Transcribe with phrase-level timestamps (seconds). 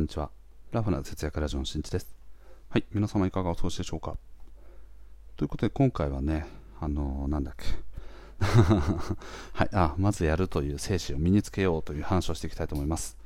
[0.00, 0.30] こんにちは。
[0.72, 2.16] ラフな節約ラジオのしんちです。
[2.70, 4.16] はい、皆様いかがお過ごしでしょうか
[5.36, 6.46] ということで、今回はね、
[6.80, 7.66] あのー、なんだっけ。
[9.52, 13.18] はい、あ、まずやるという精神を身につけようという話をしていきたいと思います。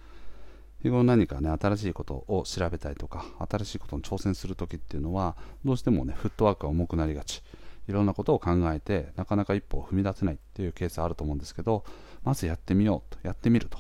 [0.83, 7.45] 日頃何かね、新しいことを調べたりとか、新しいことに挑戦するときっていうのは、どうしてもね、フットワークが重くなりがち。
[7.87, 11.85] いろんなことを考えて、なかなか一歩を踏み出せないっていうケースあると思うんですけど、
[12.25, 13.79] まずやってみようと、やってみると。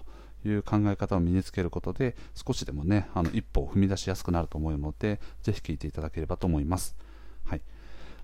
[0.48, 6.96] いう考え方を身につけることで少しでもねあの一歩を踏み出しやすくなると思うのでぜひ聞いていただければと思います、
[7.44, 7.62] はい、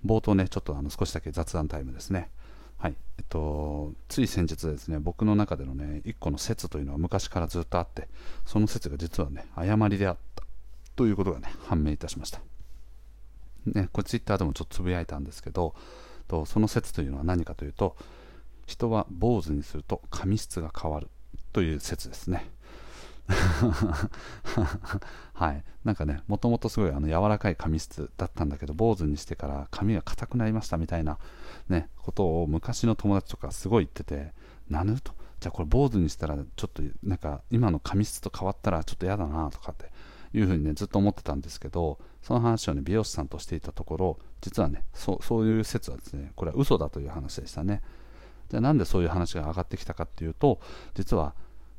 [0.05, 2.31] 冒頭ねちょっとあの少しだけ雑談タイムですね。
[2.79, 2.95] はい。
[3.19, 8.09] えっと、つい先日ですね僕の中でのね一個の説というのは昔からずっとあって
[8.47, 10.45] その説が実はね誤りであった。
[10.97, 12.41] ということがね判明いたしました。
[13.67, 15.75] ねこれツイッターでもちょっとつぶやいたんですけど
[16.27, 17.97] とその説というのは何かというと
[18.67, 21.09] 人は坊主にすると髪質が変わる。
[21.53, 22.51] という説ですね。
[25.35, 31.19] はい、なんかね、もともとすごいあの柔らかい髪質だったんだけど、坊主にしてから髪が硬くなりましたみたいな、
[31.69, 34.33] ね、ことを昔の友達とかすごい言ってて、
[34.69, 39.91] なぬと、じゃあこれ坊主にしたら、ちょっとなんか今の髪質と変わったらちょっと嫌だなとかって
[40.35, 47.83] いうふうにね、ずっと思ってたんですけど、その話をね、美容師さんとしていたところ、実はね、そそういう説はですね、これは嘘だという話でしたね。
[48.51, 50.61] じゃあなんでそういう話が上がってきたかっていうと
[50.95, 51.35] 実は、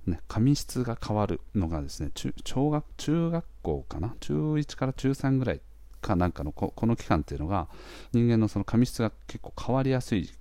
[0.07, 4.15] ね、髪質が変わるのがですね中学中学校かな？
[4.19, 5.61] 中1から中3ぐらい
[6.01, 7.67] かなんかのこの期間っていうのが
[8.13, 10.31] 人間のその髪質が結構変わりやすい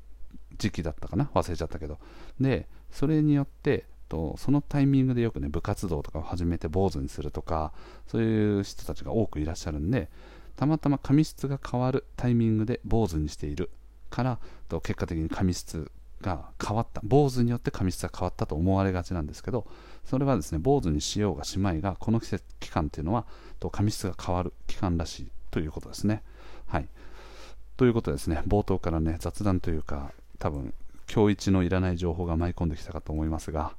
[0.56, 1.30] 時期だったかな？
[1.34, 1.98] 忘れちゃったけど。
[2.40, 7.72] でそれによってとそのタイミングでよくね部活動とかを始めて坊主にするとか
[8.08, 10.08] そういう人たちが多くいらっしゃるんで
[10.56, 13.70] たまたま髪質が変わるタイミングで坊主にしている
[14.10, 17.00] からと結果的に髪質が変わった。
[17.04, 19.66] 坊主によって髪質が変わったと思われがちなんですけど
[20.04, 23.26] それはですね坊主にしようがしまいがこの季節期間っていうのは
[23.58, 26.22] と髪質が変わる期間らしいということですね。
[26.66, 26.88] はい。
[27.76, 30.74] ということですね冒頭からね雑談というか多分
[31.12, 33.72] 今日一のいらない情報が舞い込んできたかと思いますが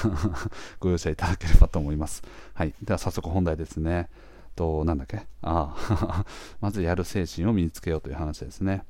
[0.80, 2.22] ご容赦いただければと思います。
[2.54, 2.74] はい。
[2.82, 4.08] では早速本題ですね。
[4.54, 5.18] となんだっけ？
[5.42, 6.24] ああ
[6.60, 8.84] まずやる精神を身につけようという話ですね。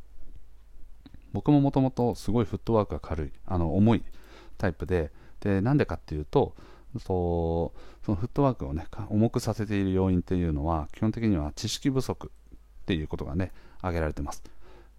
[1.32, 4.04] 僕ももともとすごいフットワークが軽いあの重い
[4.59, 5.10] タイプで
[5.41, 6.54] でなんでかっていうと
[7.00, 7.72] そ
[8.06, 12.31] のフットワークをね重くさせている要因っていうのは基本的には知識不足
[12.82, 14.42] っていうことがね挙げられてます。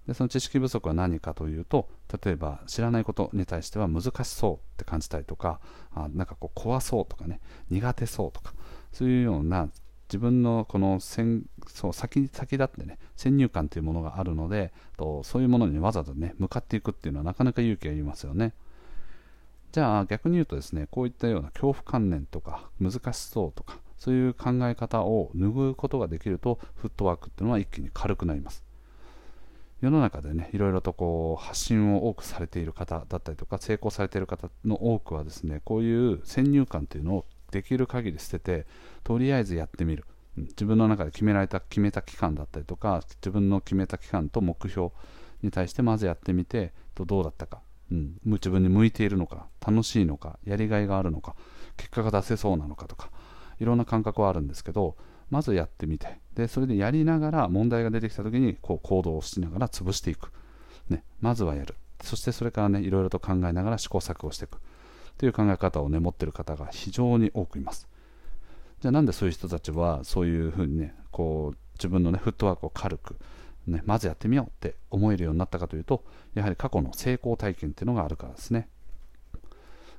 [0.07, 1.88] でその知識不足は何かというと
[2.23, 5.61] 例えば知らないことに対しては難しそうって感じたりとか
[5.93, 7.39] あなんかこう怖そうとかね
[7.69, 8.53] 苦手そうとか
[8.91, 9.69] そういうような
[10.13, 18.53] 自分のこの先そう先先立ってね先入観というものがあるのでとそういうものにわざわざね向かっていくっていうのはなかなか勇気がいりますよね。
[19.72, 28.63] じゃあ逆に言うとですねこういったような恐怖観念とか難しそうとかそういう考え方を拭うことができるとフットワークっていうのは一気に軽くなります。
[29.81, 38.68] 世の中でねいろいろとこう発信を多くされている方だったりとか成功されている方の多くはですねこういう先入観というのをできる限り捨てて
[39.03, 40.06] とりあえずやってみる。
[40.36, 44.90] 自分の中で決められた決めた期間だったりとか自分の決めた期間と目標
[45.44, 51.36] に対してまずやってみてとどうだったか、うん、自分に向いているのか楽しいのかやりがいがあるのか
[51.78, 53.12] 結果が出せそうなのかとか
[53.59, 54.97] いろんな感覚はあるんですけど
[55.30, 56.20] まずやってみて。
[56.34, 60.31] でそれでやりながら問題が出てきた時にこう行動をしながら潰していく、
[60.90, 61.75] ね、まずはやる。
[62.02, 64.58] そしてそれからねいろいろと考えながら試行錯誤していく。
[65.18, 67.88] という考え方をね持ってる方が非常に多くいます。
[68.81, 73.16] じゃあなんでそういう人たちはそういうふうにねこう自分のねフットワークを軽く
[73.68, 76.03] ね、まずやってみようって思えるようになったかというと
[76.34, 78.68] やはり過去の成功体験っていうのがあるからですね。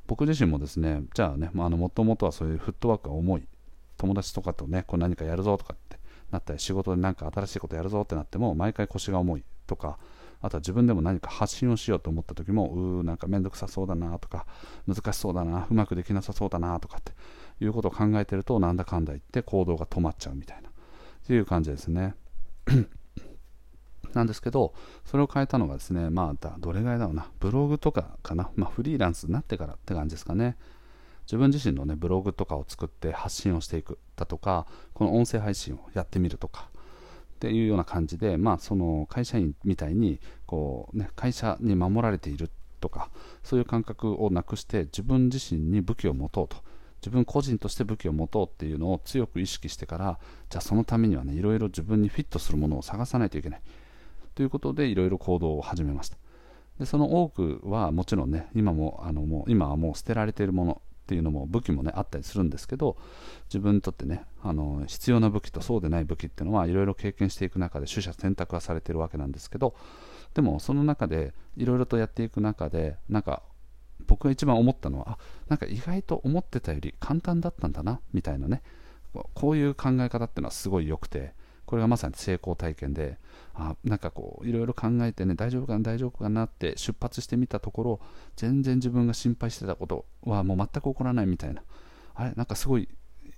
[0.06, 3.48] 僕自身もですねじゃあね、まあ、のもともとはそういうフットワークが重い
[3.96, 5.98] 友達とかとねこう何かやるぞとかって
[6.30, 9.98] なったり仕事で何か新しいことやるぞってなっても毎回腰が重いとか
[10.44, 14.44] あとは自分でも何か発信をしようと思った時もうーなんかめんどくさそうだなとか
[14.86, 17.12] 難しそうだなうまくできなさそうだなとかって
[17.64, 20.72] いうことを考えてるとなんだかんだ言って行動が止まっちゃうみたいなっ
[21.26, 22.14] ていう感じですね。
[24.12, 24.74] なんですけど
[25.06, 30.58] それを変えたのがですねまあどれぐらいだろうなブログとかかな、まあ、フリーランスになってからって感じですかね。
[31.24, 36.68] 自分自身のねブログとかを作って発信をしていくだとかこの音声配信をやってみるとか
[37.44, 42.50] っていうような感じで、まあ、その会社員みたいにこう、ね、会社に守られている
[42.80, 43.10] とか
[43.42, 46.56] そういう感覚をなくして自分自身に武器を持とうと。
[47.02, 50.18] 自分個人として武器を持とうっていうのを強く意識してから
[50.48, 53.62] じゃあそのためにはねいろいろ自分にフィットするものを探さないといけない。
[54.34, 56.16] ということでいろいろ行動を始めました。
[56.78, 60.82] でその多くはもちろんね今もあのもう今はもう捨てられているもの。
[61.04, 62.96] っていうのも武器もねあったりするんですけど
[63.48, 69.74] 自分にとってねあの必要な武器とそうでない武器っていうのはいろいろ経験していく中で取捨選択はされてるわけなんですけど
[70.32, 73.42] でもその中でいろいろとやっていく中でなんか
[74.06, 75.18] 僕が一番思ったのは
[75.48, 78.62] なんか意外と思ってたより簡単だったんだなみたいなね
[79.34, 81.34] こういう考え方っていうのはすごい良くて
[81.74, 83.18] これがまさに成功体験で
[83.52, 88.00] あなんかこういろいろ考えてね大丈夫かな大丈夫かなって出発してみたところ
[88.36, 91.64] 全然自分が心配してたことはもう全く起こらないみたいな。
[92.14, 92.88] あれなんかすごい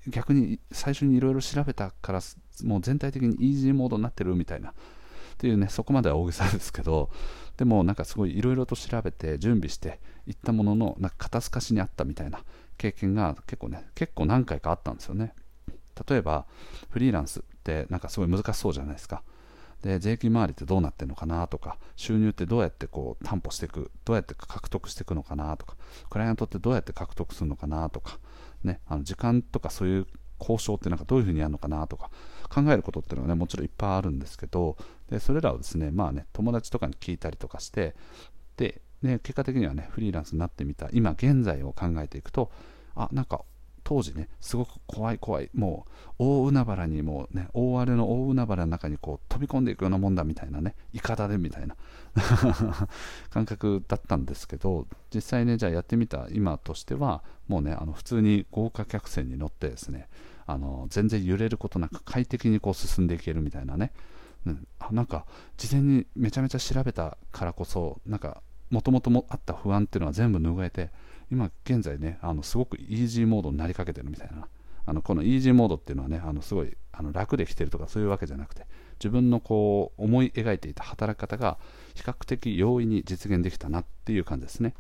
[0.09, 2.21] 逆に最初にいろいろ調べたから
[2.65, 4.69] もう全体的にイージーモードになってるみたいな。
[4.69, 4.73] っ
[5.39, 7.09] ていうねそこまでは大げさですけど
[7.57, 12.43] でもなんかすごいいろいろと調べて準備していったもののなんか肩透かしにあったみたいな
[12.77, 15.33] 経験が結構ね結構何回かあったんですよね。
[16.09, 16.47] 例えば
[16.91, 19.23] フリーランスってなんかすごい難しそうじゃないですか。
[19.83, 25.77] で税金回りってどうなってるのかなとか収入ってどうやってこう担保していくどうやって獲得していくのかなとか
[26.09, 28.19] クライアントってどうやって獲得するのかなとか、
[28.65, 30.07] ね、あの時間とかそういう
[30.41, 32.11] 交渉ってなんかどういうふうにやるのかなとか
[32.49, 34.77] 考えることっていうのはねもちろんいっぱいあるんですけど
[35.11, 37.95] でそれらをですねまあね友達とかに聞いたりとかして
[38.57, 42.51] でね結果的にはねフリーランスになってみた今現在を考えていくと
[42.95, 43.43] あなんか
[43.87, 45.87] 当時ねすごく怖い怖いも
[46.19, 51.77] う大海原にもうね大荒れの大海原の中にこう飛び込んでいくようなもんだみたいなねいかだでみたいな。
[53.31, 60.09] 感覚だったんですけど実際ねじゃあやってみた今としてはもうねあの普通に豪華客船に乗ってですね
[60.47, 63.93] あの全然揺れることなく快適にこう進んでいけるみたいなね、
[64.47, 65.27] うん、あなんか
[65.59, 70.91] 事前にめちゃめちゃ調べたからこそなんかもともとあった不安っていうのは全部拭えて
[71.31, 74.49] 今現在ねあのすごくイージーモードになりかけてるみたいな。
[74.89, 78.67] あのこのイージーモードっていうのはねあのすごいあの楽できてるとかそういうわけじゃなくて
[79.01, 81.59] 自分のこう思い描いていた働き方が
[81.95, 84.75] 比較的容易に実現できたなっていう感じですね。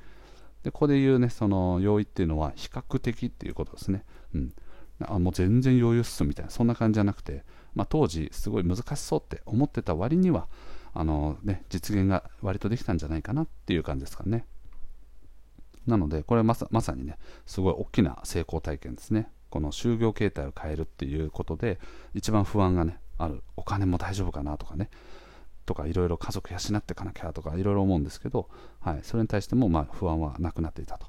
[0.62, 4.04] でここで言うねその容易っていうのは比較的っていうことですね、
[4.34, 4.52] うん、
[5.00, 7.44] あもう全然余裕っすみたいなそんな感じじゃなくて、
[7.74, 10.48] まあ、当時すごい難しそうって思ってた割には
[10.94, 14.46] あの、ね、実現が割とできたんじゃないかなっていう感じですかね。
[15.86, 19.30] なのでこれまさまさにねすごい大きな成功体験ですね。
[19.50, 21.78] この就業形態を変えるっていうことで
[22.14, 23.42] 一番不安がねある。
[23.56, 24.90] お金も大丈夫かなとかね。
[25.64, 28.48] とかいろいろ家族養っていかなきゃとかいろいろ思うんですけど、
[28.80, 31.08] はい、それに対してもま不安はなくなっていたと。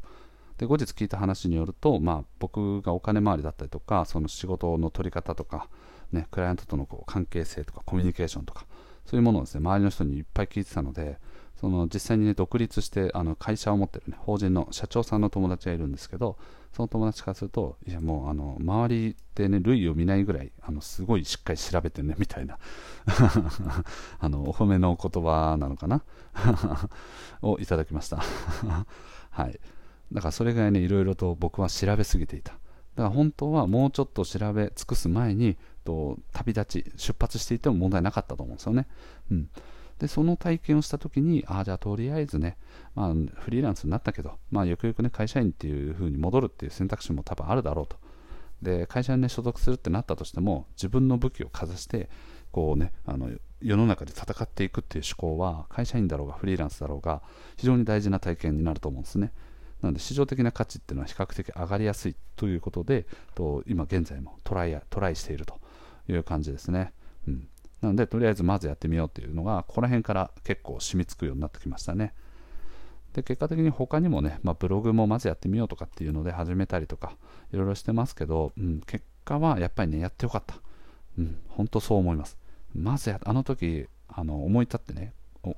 [0.58, 5.70] で後日聞いた話によると、まあ、僕がお金回りだったりとかその仕事の取り方とか、
[6.12, 8.66] ね、クライアントとのこう関係性とかコミュニケーションとか
[9.06, 11.20] そういうものをですね周りの人にいっぱい聞いてたので
[11.60, 16.38] その実際に、ね、独立してあの会社を持ってる、ね、法人の社長さんの友達がいるんですけど
[16.74, 22.60] その友達からするといやもうあの周りで、ね、類を見ないぐらいあのすごいしっかり調べてるねみたいな。
[24.20, 26.04] あのお褒めの言葉なのかな？
[27.42, 28.22] をいただきました。
[29.32, 29.60] はい。
[30.12, 32.54] だからそれぐらいねいろいろと僕は調べすぎていた。
[32.54, 38.88] だから本当はもうちょっと調べ尽くす前にと旅立ち出発していても問題なかったと思うんですよね、
[39.32, 39.50] うん、
[40.00, 42.58] でその体験をした時にああじゃあとりあえずね、
[42.96, 47.98] まあ、フリーランスになったけど、まあ、よくよくね会社員っていう風に戻るっていう選択肢も多分あるだろうと。
[48.62, 52.10] で会社にね所属するってなったとしても自分の武器をかざして
[52.52, 53.30] こうねあの
[53.62, 57.22] 世の中で戦っていくっていう思考は会社員だろうがフリーランスだろうが
[57.56, 59.32] 非常に大事な体験になると思うんですね。
[59.82, 63.06] なので市場的な価値っていうのは比較的上がりやすいということで
[63.36, 65.60] と今現在もトライトライしていると
[66.10, 66.94] いう感じですね、
[67.28, 67.48] うん、
[67.82, 72.14] なのでとりあえずまずやってみようっていうのがここら辺から結構染みつくようになってきましたね。
[73.14, 77.18] で結果的に他にもね、まあ、ブログもまずやってみようとかっていうので始めたりとか
[77.52, 80.56] いろいろしてますけど、うん、結果はやっぱりねやってよかった、
[81.18, 82.38] うん、本当そう思います。
[82.76, 85.14] まずあの時あの思い立ってね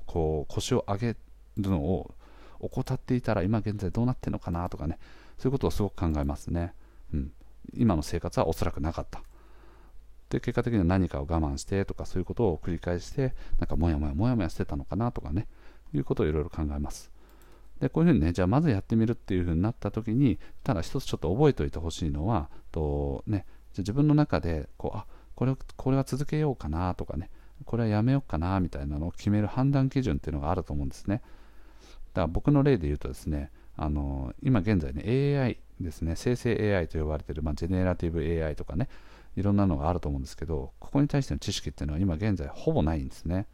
[0.06, 1.16] こう腰を上げ
[1.56, 2.14] るのを
[2.60, 4.98] 怠っていたら今現在どうなってるのかなとかね
[5.38, 6.74] そういうことをすごく考えますね、
[7.12, 7.32] うん、
[7.74, 9.22] 今の生活はおそらくなかった。
[10.30, 15.46] で結果的には何かを我慢してとかそういうことを繰り返してなんかモヤモヤモヤモヤしてたのかなとかね
[15.94, 17.10] いうことをいろいろ考えます。
[17.80, 23.46] でこういうふうにねじゃあまずやってみるっていうふうになった時にただ一つちょっと覚えておいてほしいのはとね
[23.76, 27.30] 自分の中でこうあこれこれは続けようかなとかね
[27.64, 31.22] これはやめようかなみたいなのを決める判断基準っていうのがあると思うんですね。
[32.14, 35.02] だから僕の例で言うとですね、あの今現在ね、
[35.38, 38.88] AI ですね、生成 AI と呼ばれている、まあ、ジェネラティブ AI とかね、
[39.36, 43.46] いろんなのがあると思うんですけど、ここに対しての知識っていうのは今現在ほぼないんですね。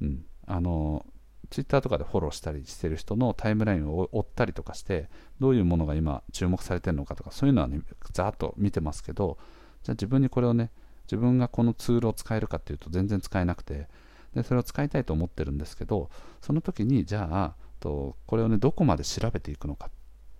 [0.00, 0.24] うん。
[0.46, 1.04] あの、
[1.50, 5.08] ツイッターとかでフォローしたりしてる人のタイムラインを追ったりとかして、
[5.40, 7.80] どういうものが今注目されてるのかとか、そういうのはね、
[8.12, 9.38] ざーっと見てますけど、
[9.82, 10.70] じゃあ自分にこれをね、
[11.04, 13.88] 自分がこのツールを使えるかっていうと全然使えなくて、
[14.34, 19.90] でそれを使いたいと思ってるんですけど、その時にじゃあ、とこれをねどこまで調べていくのか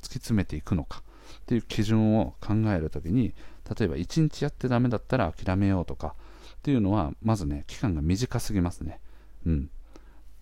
[0.00, 1.02] 突き詰めていくのか
[1.38, 3.34] っていう基準を考えるときに
[3.78, 6.14] 例えば1日やってダメだったら諦めようとか
[6.56, 9.00] っていうのはまずね期間が短すぎますね。
[9.44, 9.70] うん。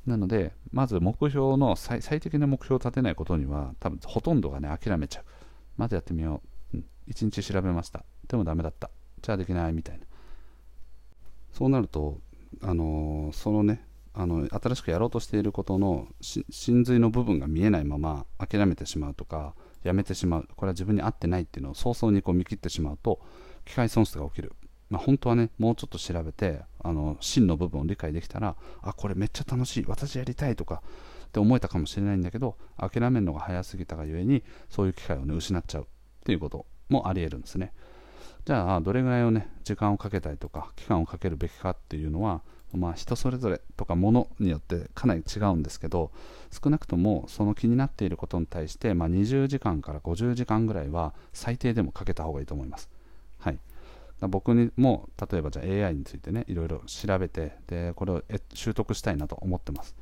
[0.07, 5.25] なのでまず目標の最適な目標を立てないことには多分ほとんどがね諦めちゃう。
[5.77, 8.05] まずやってみよう、うん、1日調べました。
[8.29, 8.91] でもダメだった。
[9.23, 10.05] じゃあできないみたいな。
[11.53, 12.21] そうなると
[12.63, 20.49] あのー、そのねあの新しくやろうとしていることの真髄の部分が見えないまま諦めてしまうとかやめてしまう。
[20.57, 23.21] これは自分に合ってないっていうのを早々にこう見切ってしまうと
[23.65, 24.53] 機械損失が起きる、
[24.91, 30.83] まあ、本当はねもうちょっと調べてあの真の部分を理解できたらあこれめっちゃ楽しい私やりたいとか
[31.27, 35.89] って思えたかもしれないんだけど諦めるのが早すぎたがゆえにそういう機会をね失っちゃう。
[36.25, 37.73] っていうこともありえるんですね。
[38.47, 42.43] じゃあどれぐらいをね時間をかけたりとか期間をかけるべきかっていうのは
[42.77, 46.11] まあ、人それぞれとかものによってかなり違うんですけど
[46.51, 52.89] 少なくともその気になっていることに対して、まあ、20時間から50時間ぐらいは最低でもかけた方がいいと思います。
[53.39, 53.59] はい、
[54.21, 59.95] 僕にも例えばじゃあ AI についてねいろいろ調べてでこれを習得したいなと思ってます。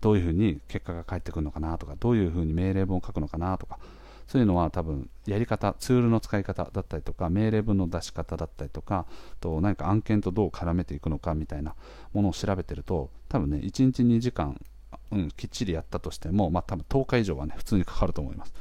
[0.00, 3.78] どういうふうに結果が返ってくるのかなとかどういうふうに命令文を書くのかなとか
[4.26, 9.06] そういうのは多分やり方ツールの使い方だったりとか命令文の出し方だったりとか
[9.40, 11.74] と何か案件とどう絡めていくのかみたいな
[12.12, 14.60] ものを調べてると多分ね1日2時間、
[15.12, 18.54] うん、きっちりやったとしてもまあ多分10日以上はね普通にかかると思います、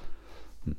[0.68, 0.78] うん、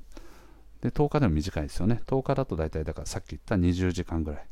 [0.83, 2.01] で10日でも短いですよね。
[2.07, 4.47] 10日だと大体だからさっき言った20時間ぐらい。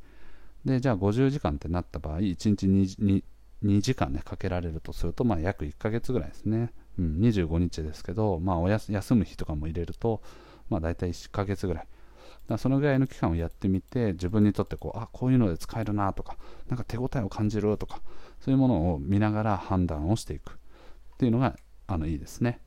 [0.64, 3.22] でじゃあ50時間ってなった場合1日 2, 2,
[3.64, 6.72] 2時間ねかけられるとするとまあ約1ヶ月ぐらいですね。
[6.98, 10.22] うん、25日ですけど、まあ、おやす休む日とかも入れると、
[10.68, 11.86] まあ、大体1ヶ月ぐらい。
[12.48, 16.36] だそのぐらいの期間をやってみて、自分にとってこう、あ、こういうので使えるなとか、
[16.68, 18.02] なんか手応えを感じるとか、
[18.40, 22.60] そういうものを見ながら判断をしていくっていうのがあのいいですね。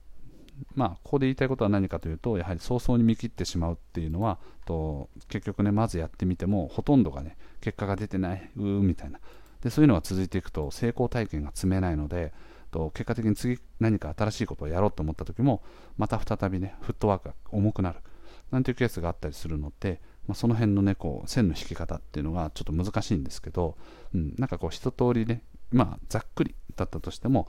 [0.74, 9.20] まあ、ここで言いたいことは何かというと、やはり早々に見切ってしまうっていうのは、と結局ね、まずやってみても、ほとんどがね、結果が出てない、うーみたいな。
[9.62, 12.34] で、そういうのが続いていくと、成功体験が積めないので、
[12.78, 15.64] と結果的に次何か新しいことをやろうと思った時も
[15.98, 18.00] また再びねフットワークが重くなる
[18.52, 23.76] なんていうケースがあったりするので、まあ、その辺のねこう線の引き方っていうのがちょっと難しいんですけど、
[24.14, 25.42] うん、なんかこう一通りね
[25.72, 27.48] まあざっくりだったとしても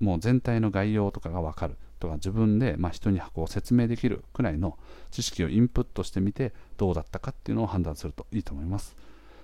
[0.00, 4.78] もう全体の概要とかが分かるとか自分でま人にこう説明できるくらいの
[5.10, 8.96] 知識をインプットしてみてどうだったかっていうのを判断するといいと思います。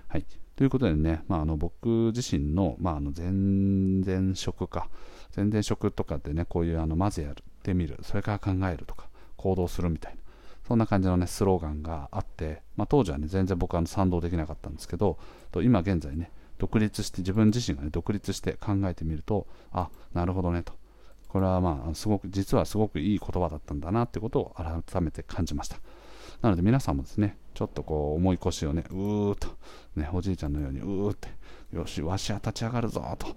[0.08, 0.24] はい、
[0.60, 4.90] ということでね、まあ、あの僕自身の,、まあ、あの前々職か、
[5.34, 10.20] 前々職とかでね、こういうあのまずやってみる、それから考えるとか、行動するみたいな、
[10.68, 15.16] そんな感じのね、スローガンがあって、まあ、当時はね、全然僕は賛同できなかったんですけど、
[15.50, 20.74] と今現在ね、独立して、自分自身がね、独立して考えてみると、あ、なるほどねと。
[21.28, 25.78] これはまあ、すごく、実はすごくいい言葉だったんだなってことを改めて感じました。
[26.42, 29.48] なので皆さんもですね、ちょっとこう重い腰をね、うーっと、
[29.96, 31.28] ね、おじいちゃんのようにうーって、
[31.72, 33.28] よし、わしは立ち上がるぞと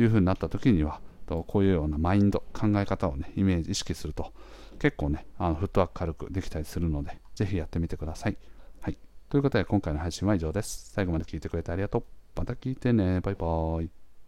[0.00, 4.32] いうふうになった時には、こういうようなマインド、考え方をね、イメージ、意識すると、
[4.78, 8.36] 結構ね、あのフットワーク軽くできたりするので、ぜひやってみてください。
[8.80, 8.98] はい。
[9.28, 10.90] ということで、今回の配信は以上です。
[10.92, 12.04] 最後まで聞いてくれてありがとう。
[12.36, 13.20] また聞いてね。
[13.20, 14.01] バイバーイ。